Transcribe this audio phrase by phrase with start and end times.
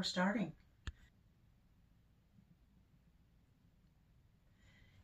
[0.00, 0.50] we're starting.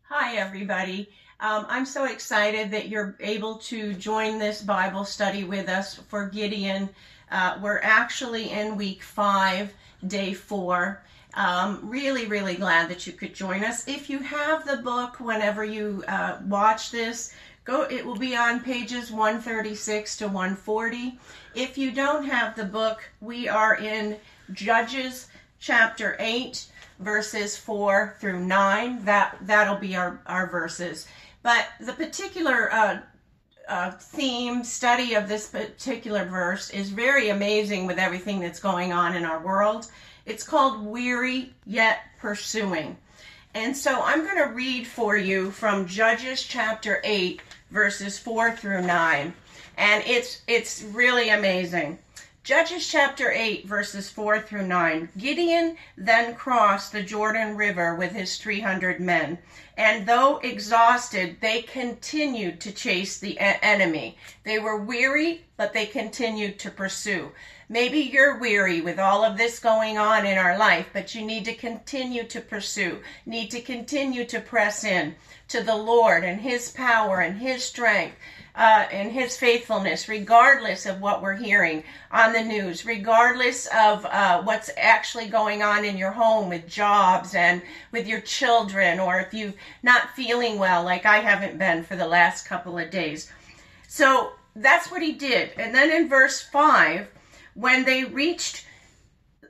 [0.04, 1.10] Hi, everybody.
[1.38, 6.30] Um, I'm so excited that you're able to join this Bible study with us for
[6.30, 6.88] Gideon.
[7.30, 9.74] Uh, we're actually in week five,
[10.06, 11.04] day four.
[11.34, 13.86] Um, really, really glad that you could join us.
[13.86, 17.82] If you have the book, whenever you uh, watch this, go.
[17.82, 21.18] It will be on pages 136 to 140.
[21.54, 24.16] If you don't have the book, we are in
[24.52, 25.28] Judges
[25.58, 26.66] chapter 8
[26.98, 29.04] verses 4 through 9.
[29.04, 31.06] That, that'll be our, our verses.
[31.42, 32.98] But the particular uh,
[33.68, 39.16] uh, theme, study of this particular verse is very amazing with everything that's going on
[39.16, 39.90] in our world.
[40.24, 42.96] It's called Weary Yet Pursuing.
[43.54, 48.82] And so I'm going to read for you from Judges chapter 8, verses 4 through
[48.82, 49.34] 9.
[49.78, 51.98] And it's, it's really amazing.
[52.46, 55.08] Judges chapter 8, verses 4 through 9.
[55.18, 59.38] Gideon then crossed the Jordan River with his 300 men,
[59.76, 64.16] and though exhausted, they continued to chase the enemy.
[64.44, 67.32] They were weary, but they continued to pursue.
[67.68, 71.44] Maybe you're weary with all of this going on in our life, but you need
[71.46, 75.14] to continue to pursue, need to continue to press in
[75.48, 78.16] to the Lord and His power and His strength
[78.56, 84.42] uh, and his faithfulness, regardless of what we're hearing on the news, regardless of uh,
[84.42, 87.60] what's actually going on in your home with jobs and
[87.92, 92.06] with your children, or if you're not feeling well, like I haven't been for the
[92.06, 93.30] last couple of days.
[93.88, 95.50] So that's what he did.
[95.58, 97.08] And then in verse 5,
[97.56, 98.66] when they reached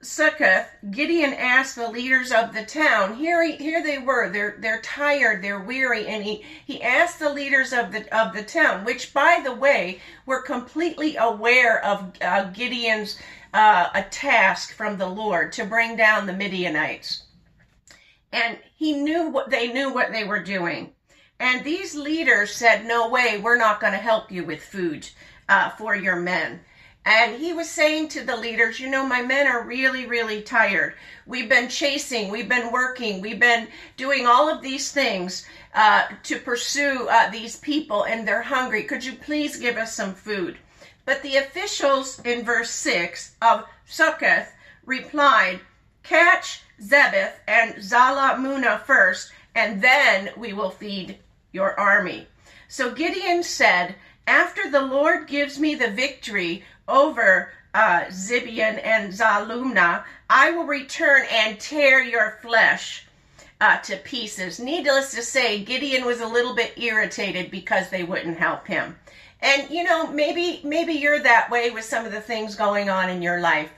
[0.01, 3.17] Succoth, Gideon asked the leaders of the town.
[3.17, 4.31] Here, he, here they were.
[4.31, 5.43] They're they're tired.
[5.43, 9.41] They're weary, and he he asked the leaders of the of the town, which by
[9.43, 13.19] the way were completely aware of uh, Gideon's
[13.53, 17.25] uh, a task from the Lord to bring down the Midianites,
[18.33, 20.93] and he knew what they knew what they were doing.
[21.41, 25.11] And these leaders said, "No way, we're not going to help you with food
[25.49, 26.61] uh, for your men."
[27.07, 30.95] And he was saying to the leaders, you know, my men are really, really tired.
[31.25, 36.41] We've been chasing, we've been working, we've been doing all of these things uh, to
[36.41, 38.83] pursue uh, these people, and they're hungry.
[38.83, 40.59] Could you please give us some food?
[41.05, 44.53] But the officials in verse 6 of Succoth
[44.85, 45.61] replied,
[46.03, 51.19] Catch Zebeth and Zalmunna first, and then we will feed
[51.53, 52.27] your army.
[52.67, 53.95] So Gideon said,
[54.27, 61.27] After the Lord gives me the victory, over uh, Zibian and Zalumna, I will return
[61.31, 63.07] and tear your flesh
[63.61, 64.59] uh, to pieces.
[64.59, 68.97] Needless to say, Gideon was a little bit irritated because they wouldn't help him.
[69.41, 73.11] And you know, maybe maybe you're that way with some of the things going on
[73.11, 73.71] in your life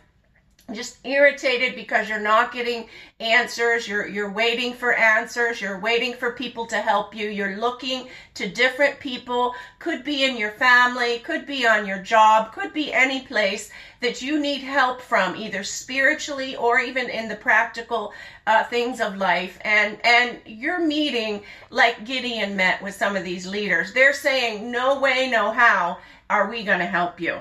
[0.73, 2.87] just irritated because you're not getting
[3.21, 8.07] answers you're you're waiting for answers you're waiting for people to help you you're looking
[8.35, 9.55] to different people.
[9.79, 13.71] Could be in your family could be on your job could be any place
[14.01, 18.13] that you need help from either spiritually or even in the practical
[18.47, 19.59] uh, things of life.
[19.63, 23.95] And and you're meeting like gideon met with some of these leaders.
[23.95, 25.99] They're saying no way no how
[26.29, 27.39] are we going to help you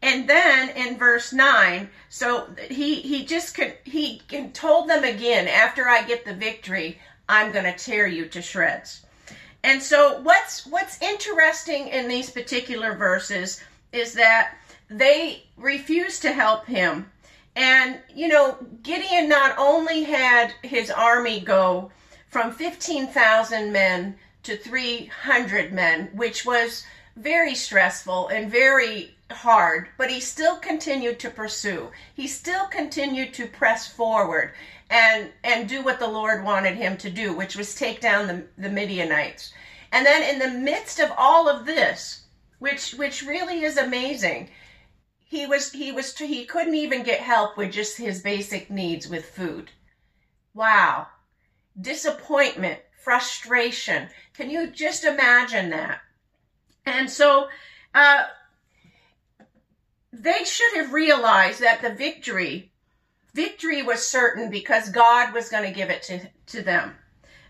[0.00, 4.22] and then in verse 9, so he he just could he
[4.52, 6.98] told them again, after I get the victory,
[7.28, 9.02] I'm going to tear you to shreds.
[9.64, 13.60] And so what's what's interesting in these particular verses
[13.92, 14.54] is that
[14.88, 17.10] they refuse to help him.
[17.56, 21.90] And you know, Gideon not only had his army go
[22.28, 26.84] from 15,000 men to 300 men, which was
[27.16, 31.90] very stressful and very hard, but he still continued to pursue.
[32.14, 34.54] He still continued to press forward
[34.90, 38.46] and and do what the Lord wanted him to do, which was take down the,
[38.56, 39.52] the Midianites.
[39.92, 42.24] And then in the midst of all of this,
[42.58, 44.50] which which really is amazing,
[45.24, 49.26] he was he was he couldn't even get help with just his basic needs with
[49.26, 49.70] food.
[50.54, 51.08] Wow.
[51.80, 54.08] Disappointment, frustration.
[54.34, 56.00] Can you just imagine that?
[56.84, 57.48] And so
[57.94, 58.24] uh,
[60.12, 62.72] they should have realized that the victory,
[63.34, 66.96] victory was certain because God was going to give it to, to them.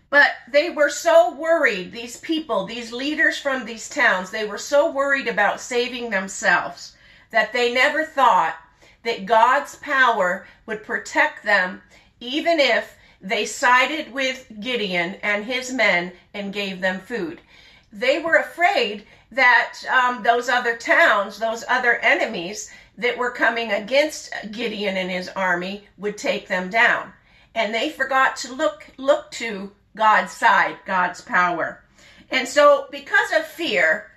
[0.09, 4.91] But they were so worried, these people, these leaders from these towns, they were so
[4.91, 6.95] worried about saving themselves
[7.31, 8.57] that they never thought
[9.03, 11.81] that God's power would protect them
[12.19, 17.41] even if they sided with Gideon and his men and gave them food.
[17.91, 24.33] They were afraid that um, those other towns, those other enemies that were coming against
[24.51, 27.13] Gideon and his army would take them down.
[27.55, 31.83] And they forgot to look look to God's side, God's power.
[32.29, 34.11] And so because of fear,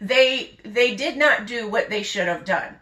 [0.00, 2.76] they they did not do what they should have done.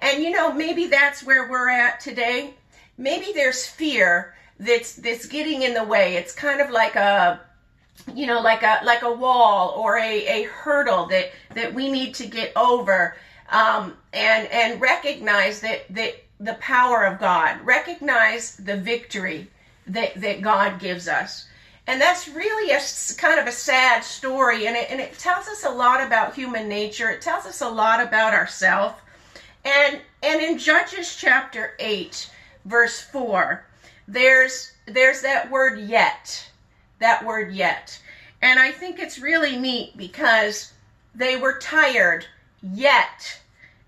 [0.00, 2.54] And you know, maybe that's where we're at today.
[2.98, 6.16] Maybe there's fear that's that's getting in the way.
[6.16, 7.40] It's kind of like a
[8.14, 12.14] you know, like a like a wall or a, a hurdle that that we need
[12.14, 13.16] to get over
[13.50, 19.48] um, and and recognize that that the power of God, recognize the victory
[19.86, 21.46] that that God gives us.
[21.86, 22.80] And that's really a
[23.18, 26.66] kind of a sad story, and it, and it tells us a lot about human
[26.66, 27.10] nature.
[27.10, 28.94] It tells us a lot about ourselves.
[29.64, 32.30] And and in Judges chapter eight,
[32.64, 33.66] verse four,
[34.08, 36.50] there's there's that word yet,
[37.00, 38.00] that word yet,
[38.42, 40.72] and I think it's really neat because
[41.14, 42.26] they were tired,
[42.62, 43.40] yet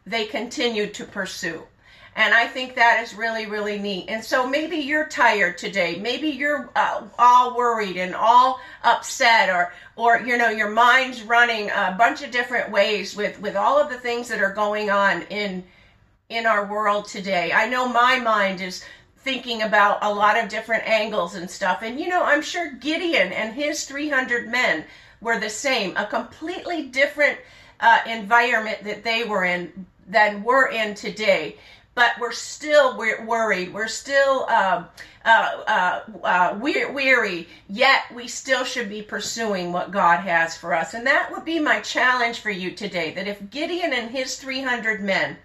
[0.07, 1.63] they continued to pursue.
[2.19, 4.07] And I think that is really, really neat.
[4.09, 5.99] And so maybe you're tired today.
[6.01, 11.69] Maybe you're uh, all worried and all upset, or, or you know, your mind's running
[11.69, 15.23] a bunch of different ways with with all of the things that are going on
[15.29, 15.63] in
[16.31, 17.53] in our world today.
[17.53, 18.83] I know my mind is
[19.27, 21.83] thinking about a lot of different angles and stuff.
[21.83, 24.85] And you know, I'm sure Gideon and his 300 men
[25.21, 27.37] were the same, a completely different
[27.81, 31.57] uh, environment that they were in than we're in today
[31.97, 33.73] but we're still worried.
[33.73, 34.85] We're still uh,
[35.25, 40.93] uh, uh, uh weary, yet we still should be pursuing what God has for us.
[40.93, 45.03] And that would be my challenge for you today that if Gideon and his 300
[45.03, 45.39] men,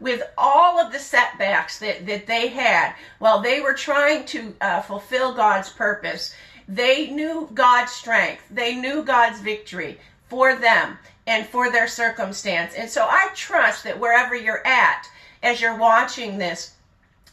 [0.00, 4.82] with all of the setbacks that, that they had while they were trying to uh,
[4.82, 6.34] fulfill God's purpose,
[6.68, 9.98] they knew God's strength, they knew God's victory
[10.28, 12.74] for them and for their circumstance.
[12.74, 15.06] And so I trust that wherever you're at,
[15.42, 16.74] as you're watching this,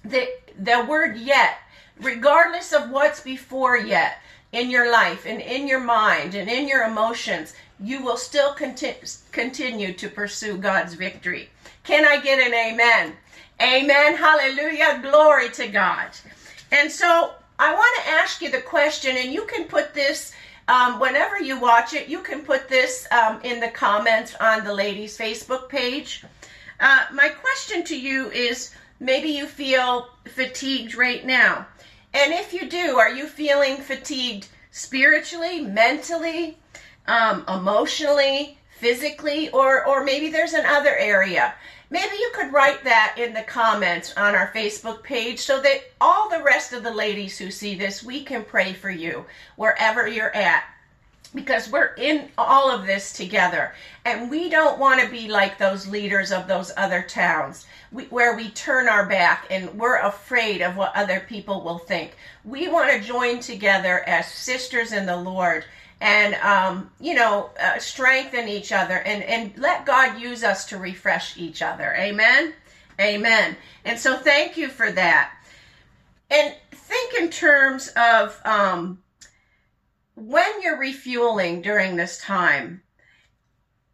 [0.04, 0.28] the,
[0.58, 1.60] the word yet,
[2.02, 4.20] regardless of what's before yet
[4.52, 8.98] in your life and in your mind and in your emotions, you will still conti-
[9.32, 11.50] continue to pursue God's victory.
[11.90, 13.14] Can I get an amen?
[13.60, 14.16] Amen.
[14.16, 15.00] Hallelujah.
[15.02, 16.12] Glory to God.
[16.72, 20.32] And so I want to ask you the question, and you can put this
[20.68, 24.72] um, whenever you watch it, you can put this um, in the comments on the
[24.72, 26.24] ladies' Facebook page.
[26.80, 28.70] Uh, my question to you is
[29.00, 31.66] maybe you feel fatigued right now.
[32.14, 36.60] And if you do, are you feeling fatigued spiritually, mentally,
[37.08, 41.56] um, emotionally, physically, or, or maybe there's another area?
[41.92, 46.30] Maybe you could write that in the comments on our Facebook page so that all
[46.30, 49.26] the rest of the ladies who see this, we can pray for you
[49.56, 50.66] wherever you're at.
[51.34, 53.74] Because we're in all of this together.
[54.06, 58.36] And we don't want to be like those leaders of those other towns we, where
[58.36, 62.16] we turn our back and we're afraid of what other people will think.
[62.46, 65.66] We want to join together as sisters in the lord
[66.02, 70.78] and um, you know uh, strengthen each other and, and let god use us to
[70.78, 71.96] refresh each other.
[71.98, 72.54] Amen?
[73.00, 73.56] Amen.
[73.86, 75.32] And so thank you for that.
[76.30, 79.00] And think in terms of um,
[80.16, 82.82] when you're refueling during this time,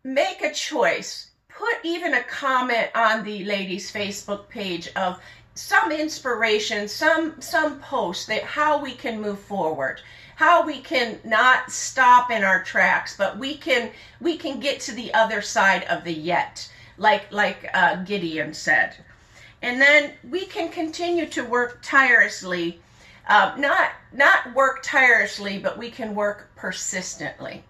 [0.04, 1.32] make a choice.
[1.50, 5.22] Put even a comment on the ladies' Facebook page of
[5.54, 10.02] some inspiration, some some post that how we can move forward,
[10.36, 14.94] how we can not stop in our tracks, but we can we can get to
[14.94, 18.96] the other side of the yet, like like uh, Gideon said,
[19.62, 22.80] and then we can continue to work tirelessly
[23.27, 27.63] uh, not not work tirelessly, but we can work persistently.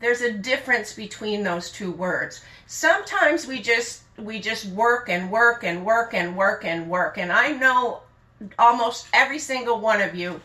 [0.00, 2.44] There's a difference between those two words.
[2.66, 7.32] Sometimes we just we just work and work and work and work and work, and
[7.32, 8.00] I know
[8.58, 10.40] almost every single one of you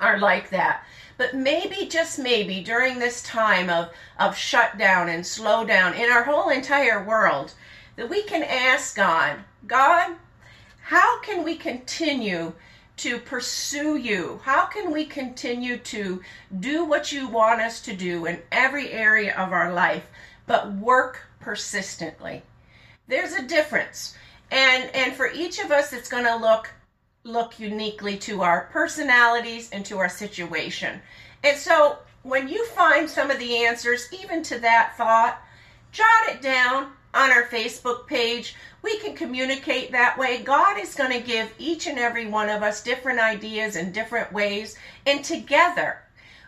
[0.00, 0.84] are like that.
[1.18, 6.50] But maybe, just maybe, during this time of, of shutdown and slowdown in our whole
[6.50, 7.54] entire world,
[7.96, 10.16] that we can ask God, God,
[10.82, 12.52] how can we continue
[12.98, 14.40] to pursue you?
[14.44, 16.22] How can we continue to
[16.60, 20.06] do what you want us to do in every area of our life,
[20.46, 22.42] but work persistently?
[23.08, 24.16] There's a difference.
[24.50, 26.70] And and for each of us it's going to look
[27.26, 31.00] look uniquely to our personalities and to our situation.
[31.44, 35.38] And so when you find some of the answers even to that thought,
[35.92, 38.54] jot it down on our Facebook page.
[38.82, 40.42] We can communicate that way.
[40.42, 44.32] God is going to give each and every one of us different ideas and different
[44.32, 46.02] ways, and together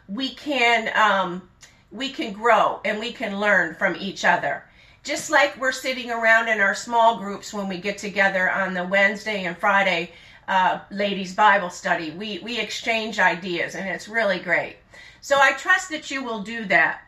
[0.09, 1.49] we can um,
[1.91, 4.65] we can grow and we can learn from each other.
[5.05, 8.85] Just like we're sitting around in our small groups when we get together on the
[8.85, 10.13] Wednesday and Friday
[10.49, 14.77] uh, ladies Bible study, we, we exchange ideas and it's really great.
[15.21, 17.03] So I trust that you will do that.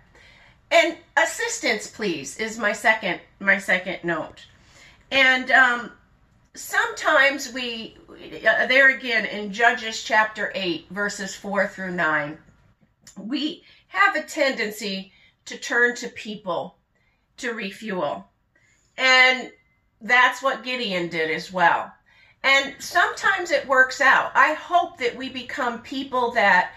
[0.70, 4.46] And assistance, please, is my second my second note.
[5.10, 5.90] And um,
[6.54, 12.38] sometimes we, uh, there again in Judges chapter 8, verses 4 through 9,
[13.18, 15.12] we have a tendency
[15.46, 16.76] to turn to people
[17.38, 18.28] to refuel.
[18.96, 19.50] And
[20.00, 21.92] that's what Gideon did as well.
[22.42, 24.32] And sometimes it works out.
[24.34, 26.72] I hope that we become people that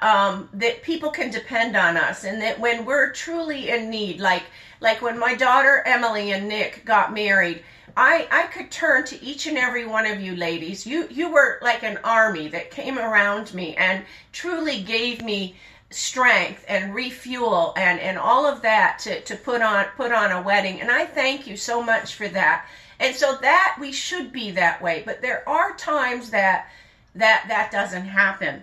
[0.00, 4.44] um, that people can depend on us, and that when we're truly in need, like
[4.80, 7.62] like when my daughter Emily and Nick got married,
[7.96, 10.86] I I could turn to each and every one of you ladies.
[10.86, 15.56] You you were like an army that came around me and truly gave me
[15.90, 20.40] strength and refuel and and all of that to to put on put on a
[20.40, 20.80] wedding.
[20.80, 22.66] And I thank you so much for that.
[23.00, 26.68] And so that we should be that way, but there are times that
[27.14, 28.62] that that doesn't happen.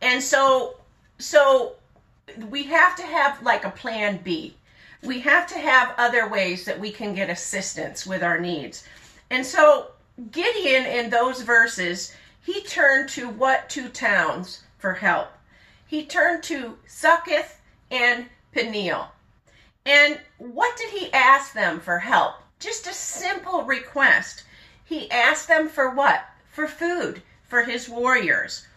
[0.00, 0.76] And so
[1.18, 1.74] so
[2.48, 4.56] we have to have like a plan B.
[5.02, 8.84] We have to have other ways that we can get assistance with our needs.
[9.30, 9.88] And so
[10.30, 15.28] Gideon in those verses, he turned to what two towns for help?
[15.86, 17.60] He turned to Succoth
[17.90, 19.08] and Peniel.
[19.86, 22.41] And what did he ask them for help?
[22.62, 24.44] Just a simple request.
[24.84, 26.24] He asked them for what?
[26.52, 28.68] For food for his warriors.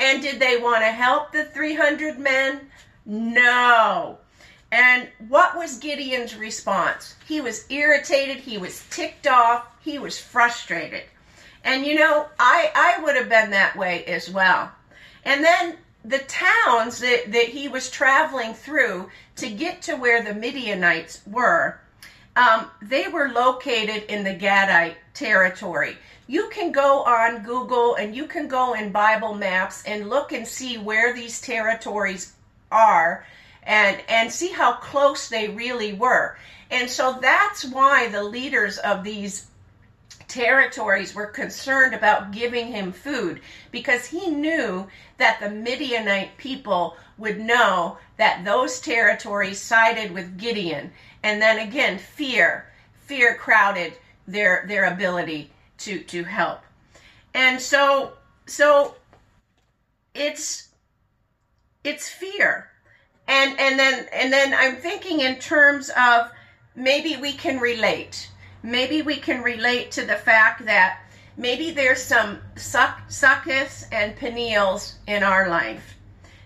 [0.00, 2.70] And did they want to help the 300 men?
[3.04, 4.16] No.
[4.72, 7.16] And what was Gideon's response?
[7.28, 11.04] He was irritated, he was ticked off, he was frustrated.
[11.62, 14.72] And you know, I, I would have been that way as well.
[15.22, 20.34] And then the towns that, that he was traveling through to get to where the
[20.34, 21.78] Midianites were
[22.36, 25.96] um, they were located in the Gadite territory.
[26.26, 30.46] You can go on Google and you can go in Bible maps and look and
[30.46, 32.32] see where these territories
[32.72, 33.26] are
[33.62, 36.36] and and see how close they really were.
[36.70, 39.46] And so that's why the leaders of these
[40.26, 44.88] territories were concerned about giving him food because he knew
[45.18, 50.90] that the Midianite people would know that those territories sided with Gideon
[51.24, 52.66] and then again fear
[53.06, 53.94] fear crowded
[54.28, 56.60] their their ability to to help.
[57.34, 58.12] And so
[58.46, 58.94] so
[60.14, 60.68] it's
[61.82, 62.70] it's fear.
[63.26, 66.30] And and then and then i'm thinking in terms of
[66.76, 68.30] maybe we can relate.
[68.62, 71.00] Maybe we can relate to the fact that
[71.36, 75.94] maybe there's some suck, succus and peniels in our life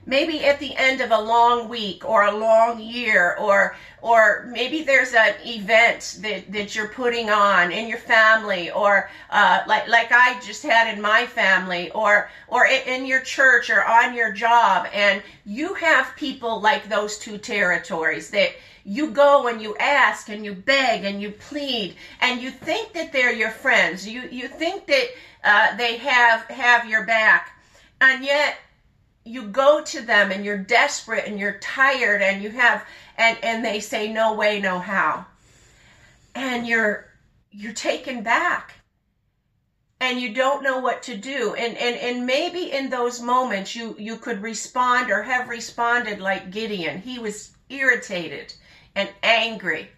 [0.08, 4.82] maybe at the end of a long week or a long year or or maybe
[4.82, 10.10] there's an event that, that you're putting on in your family or uh, like like
[10.10, 14.88] I just had in my family or or in your church or on your job.
[14.94, 18.52] And you have people like those two territories that
[18.84, 23.12] you go and you ask and you beg and you plead and you think that
[23.12, 24.08] they're your friends.
[24.08, 25.06] You you think that
[25.44, 27.52] uh, they have have your back.
[28.00, 28.56] And yet
[29.28, 32.84] you go to them and you're desperate and you're tired and you have
[33.16, 35.26] and and they say no way no how.
[36.34, 37.06] And you're
[37.50, 38.74] you're taken back.
[40.00, 41.54] And you don't know what to do.
[41.54, 46.50] And and and maybe in those moments you you could respond or have responded like
[46.50, 47.02] Gideon.
[47.02, 48.54] He was irritated
[48.94, 49.90] and angry.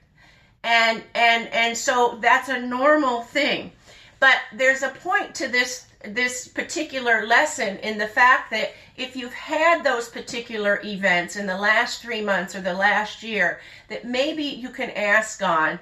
[0.65, 3.73] And and and so that's a normal thing.
[4.19, 9.35] But there's a point to this this particular lesson in the fact that if you've
[9.35, 14.45] had those particular events in the last three months or the last year, that maybe
[14.45, 15.79] you can ask God,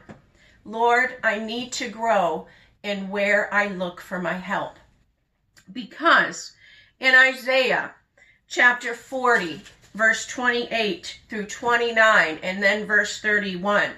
[0.65, 2.47] Lord, I need to grow
[2.83, 4.77] in where I look for my help.
[5.73, 6.53] Because
[7.01, 7.93] in Isaiah
[8.49, 9.61] chapter 40,
[9.95, 13.91] verse 28 through 29, and then verse 31,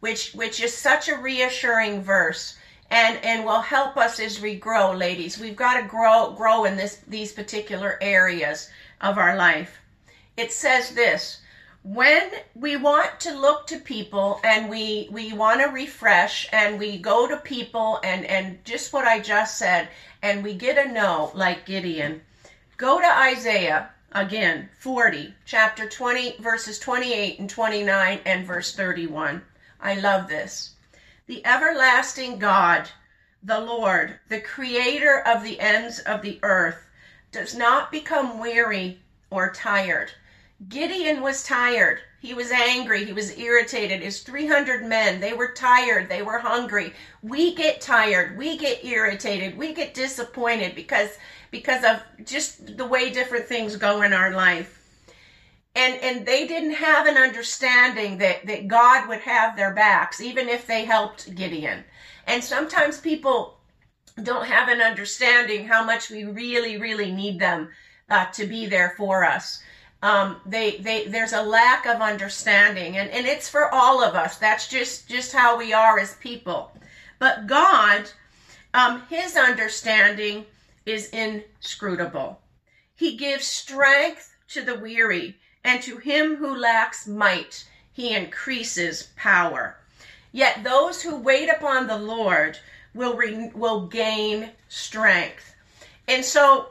[0.00, 2.56] which, which is such a reassuring verse
[2.94, 5.36] and and will help us as we grow ladies.
[5.36, 8.70] We've got to grow grow in this these particular areas
[9.00, 9.80] of our life.
[10.36, 11.40] It says this
[11.82, 16.96] when we want to look to people and we we want to refresh and we
[16.96, 19.88] go to people and and just what I just said
[20.22, 22.22] and we get a no like Gideon
[22.76, 29.42] go to Isaiah again 40 chapter 20 verses 28 and 29 and verse 31
[29.80, 30.73] I love this
[31.26, 32.90] the everlasting God,
[33.42, 36.86] the Lord, the creator of the ends of the earth,
[37.32, 39.00] does not become weary
[39.30, 40.12] or tired.
[40.68, 42.00] Gideon was tired.
[42.20, 43.04] He was angry.
[43.04, 44.00] He was irritated.
[44.00, 46.08] His 300 men, they were tired.
[46.08, 46.94] They were hungry.
[47.22, 48.38] We get tired.
[48.38, 49.58] We get irritated.
[49.58, 51.10] We get disappointed because
[51.50, 54.83] because of just the way different things go in our life.
[55.76, 60.48] And and they didn't have an understanding that that God would have their backs even
[60.48, 61.84] if they helped Gideon.
[62.26, 63.58] And sometimes people
[64.22, 67.70] don't have an understanding how much we really really need them
[68.08, 69.62] uh, to be there for us.
[70.02, 74.36] Um, they they there's a lack of understanding and, and it's for all of us.
[74.38, 76.72] That's just just how we are as people.
[77.18, 78.10] But god
[78.74, 80.46] um, his understanding
[80.84, 82.40] is inscrutable.
[82.96, 89.76] He gives strength to the weary and to him who lacks might he increases power
[90.32, 92.58] yet those who wait upon the lord
[92.94, 95.54] will re, will gain strength
[96.06, 96.68] and so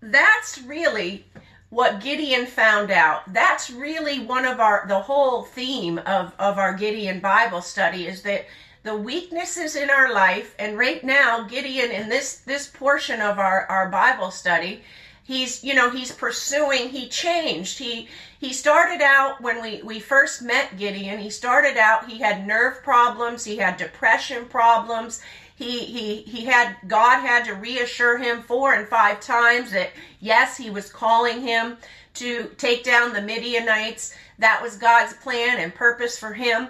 [0.00, 1.24] that's really
[1.70, 3.32] what Gideon found out.
[3.32, 8.22] That's really one of our the whole theme of of our Gideon Bible study is
[8.22, 8.46] that
[8.84, 13.66] the weaknesses in our life and right now Gideon in this this portion of our
[13.66, 14.82] our Bible study
[15.28, 18.08] he's you know he's pursuing he changed he
[18.40, 22.82] he started out when we we first met Gideon he started out he had nerve
[22.82, 25.20] problems he had depression problems
[25.58, 30.56] he he he had God had to reassure him four and five times that yes,
[30.56, 31.76] he was calling him
[32.14, 34.14] to take down the Midianites.
[34.38, 36.68] That was God's plan and purpose for him.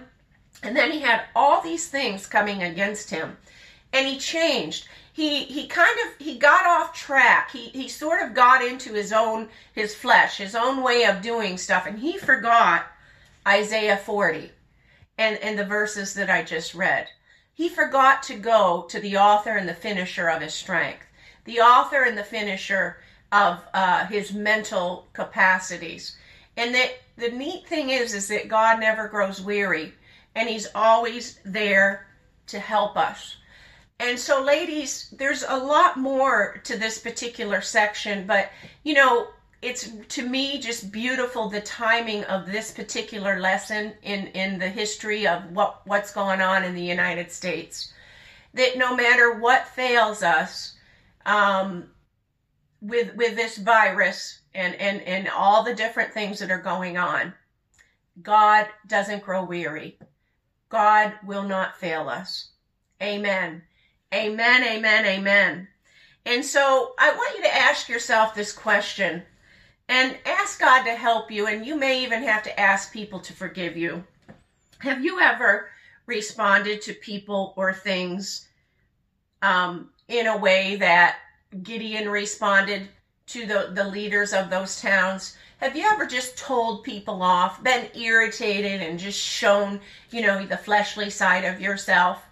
[0.63, 3.37] And then he had all these things coming against him.
[3.93, 4.89] And he changed.
[5.19, 7.51] He he kind of he got off track.
[7.51, 11.59] He he sort of got into his own his flesh, his own way of doing
[11.59, 12.87] stuff and he forgot
[13.47, 14.53] Isaiah 40
[15.17, 17.09] and and the verses that I just read
[17.59, 21.05] he forgot to go to the author and the finisher of his strength,
[21.45, 22.99] the author and the finisher
[23.33, 26.17] of uh, his mental capacities.
[26.57, 29.93] And that the neat thing is, is that God never grows weary,
[30.37, 32.07] and He's always there
[32.47, 33.38] to help us.
[34.01, 38.51] And so, ladies, there's a lot more to this particular section, but
[38.85, 39.29] you know,
[39.61, 45.27] it's to me just beautiful the timing of this particular lesson in in the history
[45.27, 47.93] of what what's going on in the United States.
[48.55, 50.75] That no matter what fails us
[51.27, 51.91] um,
[52.81, 57.35] with with this virus and and and all the different things that are going on
[58.23, 59.99] God doesn't grow weary.
[60.69, 62.51] God will not fail us.
[63.03, 63.63] Amen
[64.15, 65.69] amen amen amen
[66.29, 69.23] and so I want you to ask yourself this question
[69.89, 71.47] and ask God to help you.
[71.47, 74.05] And you may even have to ask people to forgive you.
[74.81, 75.71] Have you ever
[76.05, 78.47] responded to people or things
[79.41, 81.17] um, in a way that
[81.63, 82.89] Gideon responded
[83.29, 85.37] to the, the leaders of those towns?
[85.59, 90.57] Have you ever just told people off, been irritated, and just shown, you know, the
[90.57, 92.28] fleshly side of yourself?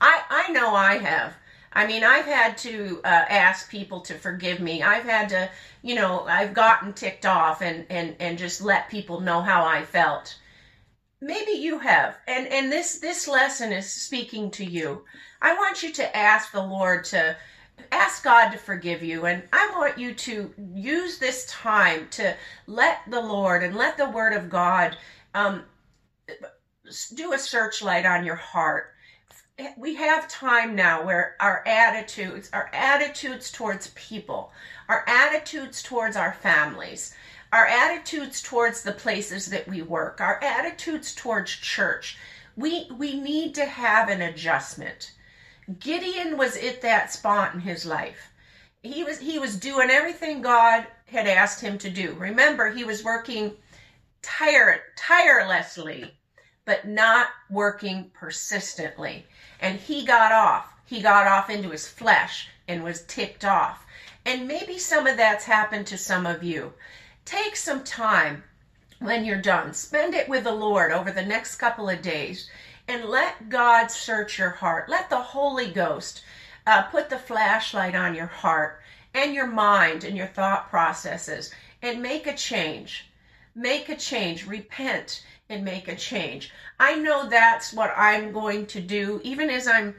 [0.00, 1.34] I, I know I have.
[1.72, 4.82] I mean, I've had to uh, ask people to forgive me.
[4.82, 5.50] I've had to,
[5.82, 9.84] you know, I've gotten ticked off and and and just let people know how I
[9.84, 10.36] felt.
[11.20, 15.04] Maybe you have, and and this this lesson is speaking to you.
[15.42, 17.36] I want you to ask the Lord to
[17.92, 22.34] ask God to forgive you, and I want you to use this time to
[22.66, 24.96] let the Lord and let the Word of God
[25.34, 25.64] um,
[27.14, 28.94] do a searchlight on your heart
[29.76, 34.52] we have time now where our attitudes, our attitudes towards people,
[34.88, 37.14] our attitudes towards our families,
[37.52, 42.18] our attitudes towards the places that we work, our attitudes towards church,
[42.56, 45.12] we we need to have an adjustment.
[45.78, 48.30] Gideon was at that spot in his life.
[48.82, 52.14] He was he was doing everything God had asked him to do.
[52.14, 53.56] Remember, he was working
[54.22, 56.14] tire, tirelessly,
[56.64, 59.26] but not working persistently
[59.60, 60.72] and he got off.
[60.86, 63.84] He got off into his flesh and was ticked off.
[64.24, 66.74] And maybe some of that's happened to some of you.
[67.24, 68.44] Take some time
[68.98, 72.50] when you're done, spend it with the Lord over the next couple of days,
[72.88, 74.88] and let God search your heart.
[74.88, 76.22] Let the Holy Ghost
[76.66, 78.82] uh, put the flashlight on your heart
[79.14, 83.06] and your mind and your thought processes and make a change.
[83.54, 84.46] Make a change.
[84.46, 86.52] Repent and make a change.
[86.78, 89.20] I know that's what I'm going to do.
[89.24, 89.94] Even as I'm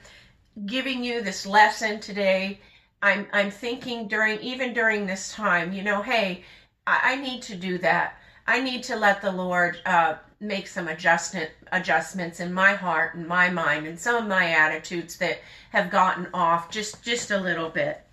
[0.66, 2.60] giving you this lesson today,
[3.02, 6.44] I'm I'm thinking during even during this time, you know, hey,
[6.86, 8.18] I, I need to do that.
[8.46, 13.28] I need to let the Lord uh, make some adjustment adjustments in my heart and
[13.28, 15.40] my mind and some of my attitudes that
[15.72, 18.06] have gotten off just just a little bit.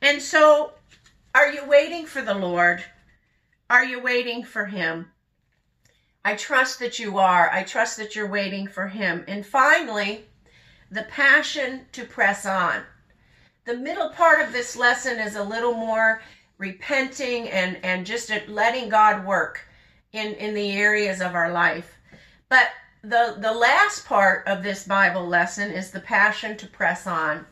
[0.00, 0.72] And so,
[1.34, 2.84] are you waiting for the Lord?
[3.70, 5.10] Are you waiting for Him?
[6.24, 7.50] I trust that you are.
[7.50, 9.24] I trust that you're waiting for Him.
[9.26, 10.26] And finally,
[10.90, 12.82] the passion to press on.
[13.64, 16.22] The middle part of this lesson is a little more
[16.58, 19.66] repenting and, and just letting God work
[20.12, 21.98] in, in the areas of our life.
[22.48, 22.68] But
[23.02, 27.46] the, the last part of this Bible lesson is the passion to press on.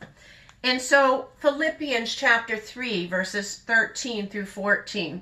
[0.63, 5.21] And so, Philippians chapter 3, verses 13 through 14.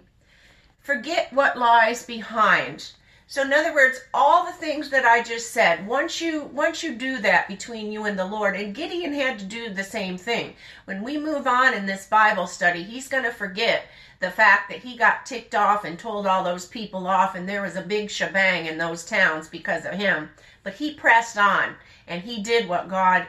[0.82, 2.92] Forget what lies behind
[3.32, 6.96] so in other words, all the things that I just said, once you once you
[6.96, 10.54] do that between you and the Lord, and Gideon had to do the same thing.
[10.84, 13.86] When we move on in this Bible study, he's going to forget
[14.20, 17.62] the fact that he got ticked off and told all those people off and there
[17.62, 20.30] was a big shebang in those towns because of him.
[20.64, 21.76] But he pressed on
[22.10, 23.26] and he did what God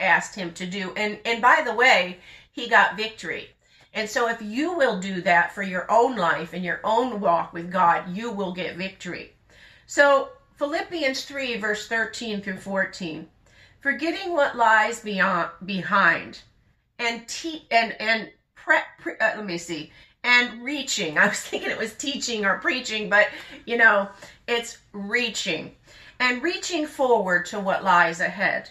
[0.00, 0.94] asked him to do.
[0.96, 2.20] And and by the way,
[2.52, 3.50] he got victory.
[3.96, 7.54] And so, if you will do that for your own life and your own walk
[7.54, 9.32] with God, you will get victory.
[9.86, 13.26] So, Philippians 3, verse 13 through 14.
[13.80, 16.42] Forgetting what lies beyond, behind
[16.98, 19.90] and te- and and pre- pre- uh, let me see
[20.22, 21.16] and reaching.
[21.18, 23.28] I was thinking it was teaching or preaching, but
[23.64, 24.10] you know,
[24.46, 25.74] it's reaching
[26.20, 28.68] and reaching forward to what lies ahead.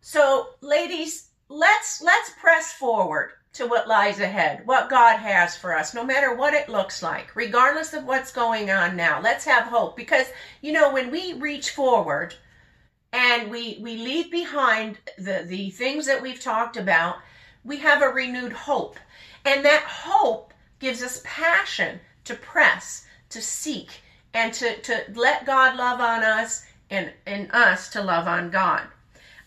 [0.00, 5.94] So, ladies, let's let's press forward to what lies ahead, what God has for us,
[5.94, 9.20] no matter what it looks like, regardless of what's going on now.
[9.20, 10.26] Let's have hope because,
[10.60, 12.34] you know, when we reach forward
[13.12, 17.16] and we, we leave behind the, the things that we've talked about,
[17.64, 18.98] we have a renewed hope.
[19.44, 24.02] And that hope gives us passion to press, to seek,
[24.34, 28.82] and to, to let God love on us and, and us to love on God.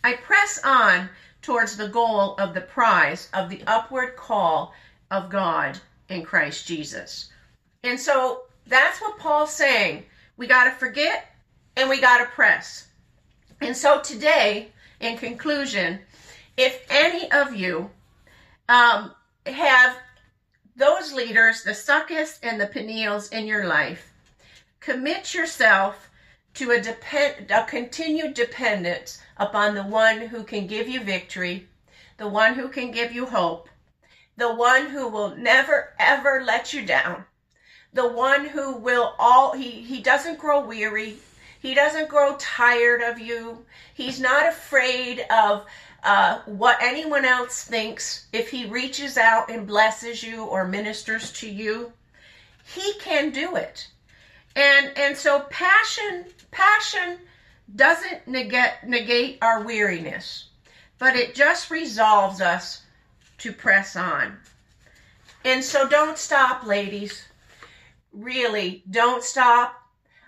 [0.04, 1.10] I press on
[1.41, 4.73] towards the goal of the prize of the upward call
[5.12, 7.32] of God in Christ Jesus.
[7.84, 10.04] And so that's what Paul's saying.
[10.38, 11.36] We got to forget
[11.75, 12.88] and we got to press.
[13.62, 15.99] And so today, in conclusion,
[16.58, 17.89] if any of you
[18.67, 19.13] um,
[19.45, 19.97] have
[20.75, 24.12] those leaders, the Succus and the Peniels in your life,
[24.80, 26.10] commit yourself
[26.56, 31.67] to a, depend, a continued dependence upon the one who can give you victory,
[32.17, 33.69] the one who can give you hope,
[34.38, 37.23] the one who will never ever let you down,
[37.93, 41.17] the one who will all he he doesn't grow weary,
[41.60, 43.65] he doesn't grow tired of you.
[43.93, 45.65] He's not afraid of
[46.04, 51.49] uh, what anyone else thinks if he reaches out and blesses you or ministers to
[51.49, 51.91] you.
[52.63, 53.88] He can do it.
[54.56, 57.19] And and so passion passion
[57.75, 60.49] doesn't negate, negate our weariness,
[60.97, 62.82] but it just resolves us
[63.39, 64.38] to press on.
[65.45, 67.23] And so don't stop, ladies.
[68.12, 69.75] Really, don't stop.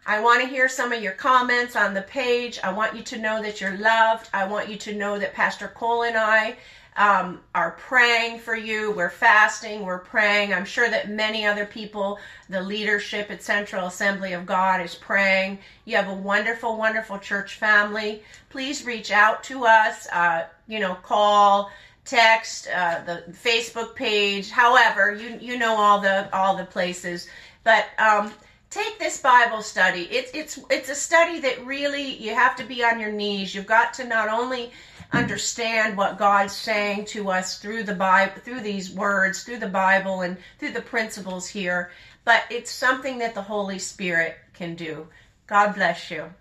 [0.06, 2.60] I want to hear some of your comments on the page.
[2.64, 4.30] I want you to know that you're loved.
[4.34, 6.58] I want you to know that Pastor Cole and I
[6.98, 8.92] um, are praying for you.
[8.92, 10.54] We're fasting, we're praying.
[10.54, 15.60] I'm sure that many other people, the leadership at Central Assembly of God is praying.
[15.86, 18.24] You have a wonderful, wonderful church family.
[18.50, 21.72] Please reach out to us, uh, you know, call,
[22.04, 27.30] text, uh, the Facebook page, however, you, you know all the, all the places.
[27.64, 28.34] But, um,
[28.72, 30.08] take this Bible study.
[30.10, 33.54] It's it's it's a study that really you have to be on your knees.
[33.54, 34.72] You've got to not only
[35.12, 40.22] understand what God's saying to us through the Bible, through these words, through the Bible,
[40.22, 41.92] and through the principles here.
[42.24, 45.08] But it's something that the Holy Spirit can do.
[45.48, 46.34] God bless you.